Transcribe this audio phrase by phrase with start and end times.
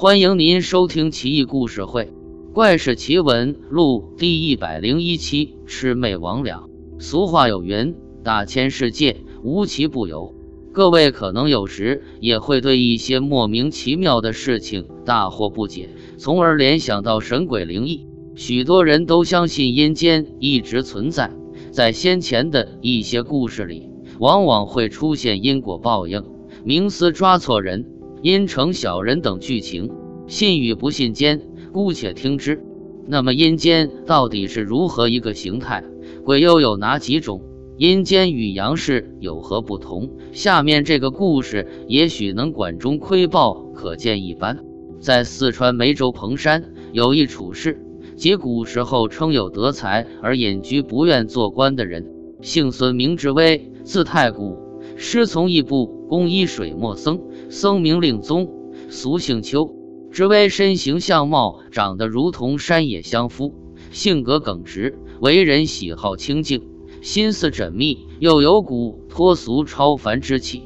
[0.00, 2.04] 欢迎您收听《奇异故事会·
[2.54, 6.54] 怪事奇闻录》第一百零一期《魑魅魍魉》。
[6.98, 7.94] 俗话有云
[8.24, 10.34] ：“大千世界，无奇不有。”
[10.72, 18.06] 各位可能有时也会对一些莫名其妙的事情大惑不解，从而联想到神鬼灵异。
[18.34, 21.30] 许多人都相信阴间一直存在，
[21.72, 26.24] 在先前的一些故事里，往往会出现因果报应、
[26.64, 27.84] 冥司抓错人、
[28.22, 29.90] 阴城小人等剧情。
[30.26, 31.40] 信与不信间，
[31.72, 32.62] 姑且听之。
[33.06, 35.82] 那么阴间到底是如何一个形态？
[36.24, 37.42] 鬼又有哪几种？
[37.78, 40.10] 阴间与阳世有何不同？
[40.32, 44.58] 下面这个故事也许能管中窥豹，可见一斑。
[45.00, 47.80] 在四川梅州彭山，有一处士，
[48.16, 52.06] 即古时候称有德才而隐居不愿做官的人，
[52.42, 54.58] 姓孙，名之威，字太古，
[54.94, 57.18] 师从一部工医水墨僧，
[57.50, 58.48] 僧名令宗，
[58.88, 59.74] 俗姓邱。
[60.12, 63.52] 之威身形相貌长得如同山野相夫，
[63.90, 66.62] 性格耿直，为人喜好清静。
[67.02, 70.62] 心思缜密，又有股脱俗超凡之气。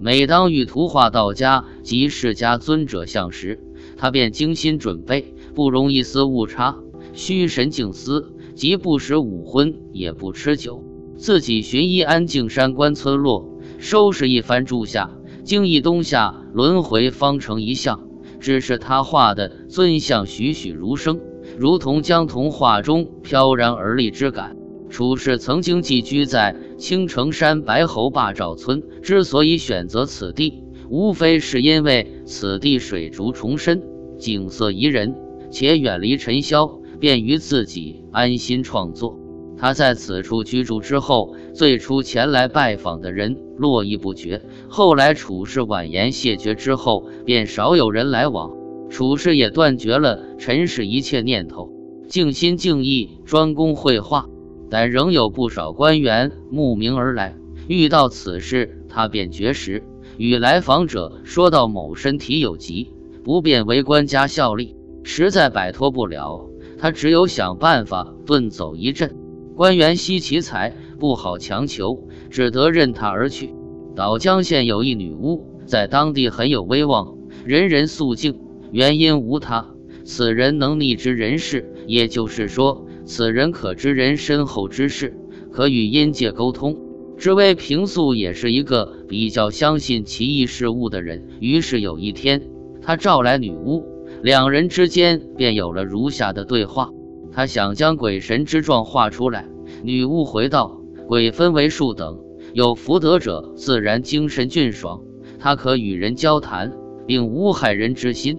[0.00, 3.60] 每当遇图画道家及释迦尊者相时，
[3.96, 6.76] 他便精心准备，不容一丝误差，
[7.14, 10.84] 虚神静思，即不食五荤，也不吃酒，
[11.16, 15.17] 自己寻一安静山关村落，收拾一番住下，
[15.48, 18.06] 经一冬夏轮回，方成一像。
[18.38, 21.20] 只是他画的尊像栩栩如生，
[21.56, 24.58] 如同将童话中飘然而立之感。
[24.90, 33.82] 楚氏曾经寄居在青城山白猴坝赵村，之所以选择此地，无非是因为此地水竹重深，
[34.18, 35.14] 景色宜人，
[35.50, 39.18] 且远离尘嚣，便于自己安心创作。
[39.56, 44.44] 他在此处居住之后，最初前来拜访的人络绎不绝。
[44.68, 48.52] 后来楚氏婉言谢绝之后，便少有人来往。
[48.88, 51.72] 楚氏也断绝了尘世一切念头，
[52.06, 54.26] 静心静意，专攻绘画。
[54.70, 57.34] 但仍有不少官员慕名而来，
[57.66, 59.82] 遇到此事，他便绝食，
[60.16, 62.92] 与来访者说到某身体有疾，
[63.24, 69.16] 不便为官家效力，实在摆脱不了，他只有想办法遁走一阵。
[69.56, 73.54] 官员惜其才，不好强求，只得任他而去。
[73.94, 78.38] 岛江县有一女巫，在当地很有威望，人人肃敬，
[78.70, 82.84] 原因无他，此人能逆知人事，也就是说。
[83.04, 85.16] 此人可知人身后之事，
[85.50, 86.76] 可与阴界沟通。
[87.16, 91.26] 知微平素也是一个比较相信奇异事物的人。
[91.40, 92.42] 于是有一天，
[92.82, 93.82] 他召来女巫，
[94.22, 96.90] 两人之间便有了如下的对话。
[97.32, 99.48] 他想将鬼神之状画出来。
[99.82, 100.77] 女巫回道
[101.08, 102.18] ：“鬼分为数等，
[102.52, 105.00] 有福德者自然精神俊爽，
[105.38, 106.76] 他可与人交谈，
[107.06, 108.36] 并无害人之心；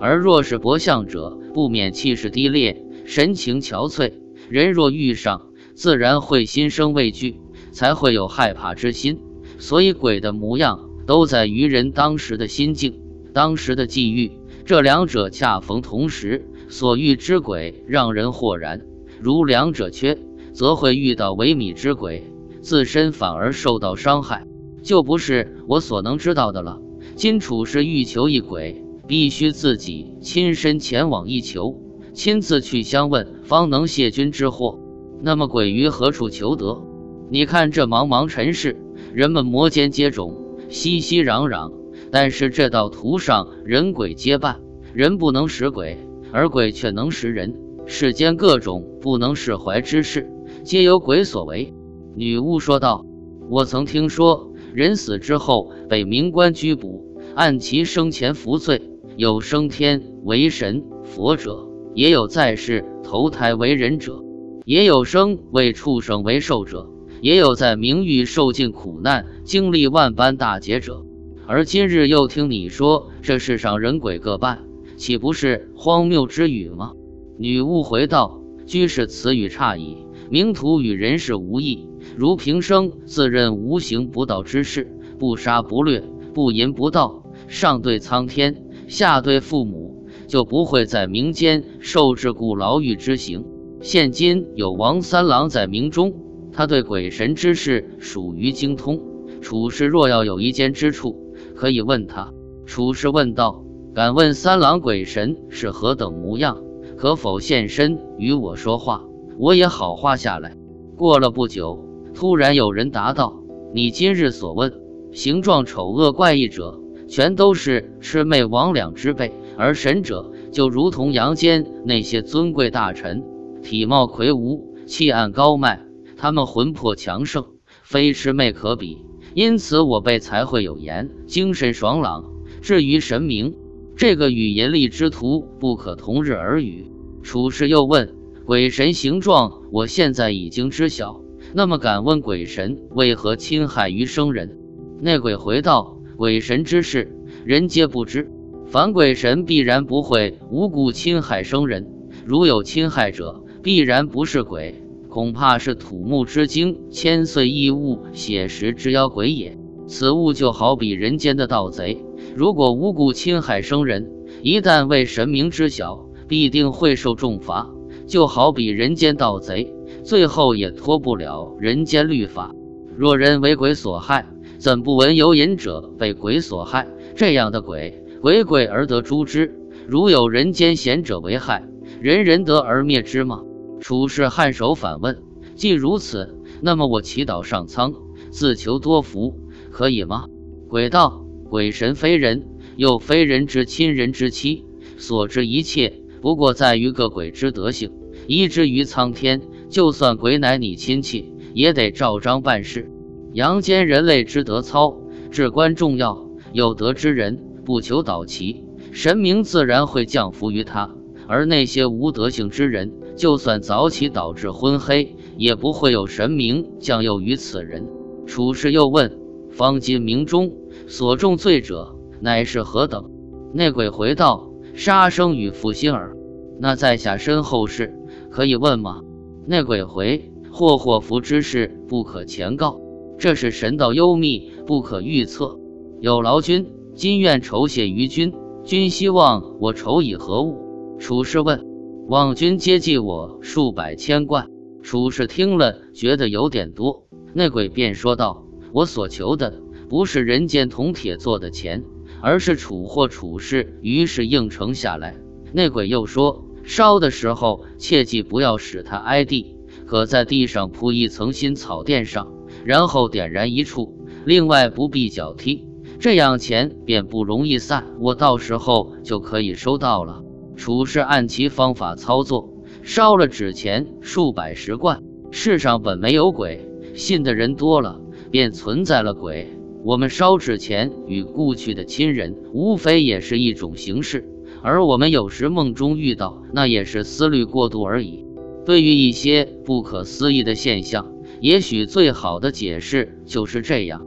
[0.00, 4.12] 而若是薄相者，不免气势低劣。”神情憔悴，
[4.48, 7.40] 人若遇上，自然会心生畏惧，
[7.72, 9.18] 才会有害怕之心。
[9.58, 13.00] 所以鬼的模样都在于人当时的心境、
[13.34, 14.30] 当时的际遇，
[14.64, 18.80] 这两者恰逢同时，所遇之鬼让人豁然。
[19.20, 20.16] 如两者缺，
[20.52, 22.24] 则会遇到萎靡之鬼，
[22.60, 24.46] 自身反而受到伤害，
[24.82, 26.80] 就不是我所能知道的了。
[27.16, 31.80] 今楚是欲求一鬼，必须自己亲身前往一求。
[32.14, 34.78] 亲自去相问，方能谢君之祸。
[35.22, 36.82] 那么鬼于何处求得？
[37.30, 38.76] 你看这茫茫尘世，
[39.14, 40.34] 人们摩肩接踵，
[40.68, 41.72] 熙熙攘攘。
[42.10, 44.60] 但是这道途上人鬼皆伴，
[44.92, 45.96] 人不能识鬼，
[46.30, 47.54] 而鬼却能识人。
[47.86, 50.30] 世间各种不能释怀之事，
[50.64, 51.74] 皆由鬼所为。
[52.14, 53.04] 女巫说道
[53.50, 58.82] ：“我曾听说，人死之后被冥官拘捕，按其生前福罪，
[59.16, 64.24] 有升天为神佛者。”也有在世投胎为人者，
[64.64, 66.88] 也有生为畜生为兽者，
[67.20, 71.04] 也有在名域受尽苦难、经历万般大劫者。
[71.46, 74.60] 而今日又听你说这世上人鬼各半，
[74.96, 76.92] 岂不是荒谬之语吗？
[77.36, 79.98] 女巫回道：“居士此语差矣。
[80.32, 81.86] 冥土与人世无异，
[82.16, 86.02] 如平生自认无形不道之事，不杀不掠，
[86.32, 93.44] 不淫不盗，上对苍天，下对父母。”就不会在民间受制故牢狱之刑。
[93.82, 96.14] 现今有王三郎在明中，
[96.52, 99.02] 他对鬼神之事属于精通。
[99.42, 102.32] 楚氏若要有一间之处，可以问他。
[102.64, 103.62] 楚氏问道
[103.94, 106.62] ：“敢问三郎鬼神是何等模样？
[106.96, 109.04] 可否现身与我说话？
[109.42, 110.56] 我也好画下来。”
[110.96, 111.84] 过了不久，
[112.14, 113.42] 突然有人答道
[113.74, 114.72] ：“你今日所问
[115.10, 116.78] 形状丑恶怪异者。”
[117.08, 123.22] 全都是魑魅魍魉之辈，而神者就如同阳间那些尊贵大臣，
[123.62, 125.84] 体貌魁梧，气按高迈，
[126.16, 127.44] 他们魂魄强盛，
[127.82, 129.04] 非魑魅可比。
[129.34, 132.30] 因此我辈才会有言，精神爽朗。
[132.62, 133.56] 至于神明，
[133.94, 136.90] 这个与淫力之徒不可同日而语。
[137.22, 141.20] 楚师又问：鬼神形状，我现在已经知晓。
[141.54, 144.58] 那么敢问鬼神为何侵害于生人？
[145.00, 148.28] 那鬼回道：鬼神之事，人皆不知。
[148.66, 151.86] 凡鬼神必然不会无故侵害生人，
[152.24, 159.56] 如有侵害者，必然不是鬼，恐怕是土木之精、千岁异物、血石之妖鬼也。
[159.86, 162.04] 此物就好比人间的盗贼，
[162.34, 164.10] 如果无故侵害生人，
[164.42, 167.70] 一旦为神明知晓，必定会受重罚。
[168.06, 169.74] 就好比人间盗贼。
[170.04, 172.54] 最后也脱不了人间律法。
[172.96, 174.26] 若人为鬼所害，
[174.58, 176.88] 怎不闻有隐者被鬼所害？
[177.14, 179.54] 这样的鬼，鬼鬼而得诛之。
[179.86, 181.64] 如有人间贤者为害，
[182.00, 183.42] 人人得而灭之吗？
[183.80, 185.22] 楚氏颔首反问：
[185.54, 187.94] 既如此，那么我祈祷上苍，
[188.30, 189.38] 自求多福，
[189.70, 190.26] 可以吗？
[190.68, 192.46] 鬼道：鬼神非人，
[192.76, 194.64] 又非人之亲人之妻，
[194.96, 197.90] 所知一切，不过在于个鬼之德性，
[198.28, 199.42] 依之于苍天。
[199.68, 202.90] 就算鬼乃你亲戚，也得照章办事。
[203.32, 210.90] 阳间人类之德操至关重要，有德之人不求导其，神明自然会降服于他；
[211.26, 217.88] 而那些无德性之人，就算早起导致昏黑，也不会有神明降佑于此人。
[218.26, 219.18] 楚师又问：
[219.50, 220.52] 方今明中
[220.86, 223.10] 所重罪者，乃是何等？
[223.54, 226.16] 那鬼回道：杀生与负心耳。
[226.60, 227.94] 那在下身后事，
[228.30, 229.02] 可以问吗？
[229.46, 232.80] 那鬼回：祸祸福之事不可前告，
[233.18, 235.58] 这是神道幽秘，不可预测。
[236.00, 238.32] 有劳君，今愿酬谢于君。
[238.64, 240.96] 君希望我酬以何物？
[240.98, 241.66] 楚师问。
[242.08, 244.48] 望君接济我数百千贯。
[244.82, 247.06] 楚师听了，觉得有点多。
[247.32, 248.44] 那鬼便说道
[248.74, 251.84] ：“我所求的不是人间铜铁做的钱，
[252.22, 255.16] 而是处货处事。”于是应承下来。
[255.52, 256.46] 那鬼又说。
[256.64, 262.32] 烧的时候，切记不要使它挨地，可在地上铺一层新草垫上，
[262.64, 264.06] 然后点燃一处。
[264.24, 265.66] 另外不必脚踢，
[265.98, 267.86] 这样钱便不容易散。
[267.98, 270.22] 我到时候就可以收到了。
[270.54, 272.54] 处事按其方法操作，
[272.84, 275.02] 烧了纸钱数百十贯。
[275.32, 279.48] 世上本没有鬼，信的人多了，便存在了鬼。
[279.84, 284.28] 我们烧纸钱与故去的亲人，无非也是一种形式。
[284.62, 288.24] 而我们有时梦中遇到，那也是思虑过度而已。
[288.64, 294.06] 对于一些不可思议的现象，也许最好的解释就是这样。